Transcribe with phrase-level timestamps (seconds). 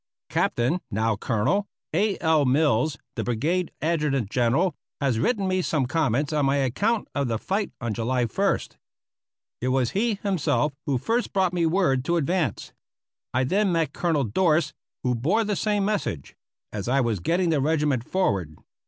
[0.29, 2.17] Captain (now Colonel) A.
[2.21, 2.43] L.
[2.43, 7.37] Mills, the Brigade Adjutant General, has written me some comments on my account of the
[7.37, 8.77] fight on July 1st.
[9.61, 12.73] It was he himself who first brought me word to advance.
[13.31, 16.35] I then met Colonel Dorst who bore the same message
[16.73, 18.57] as I was getting the regiment forward.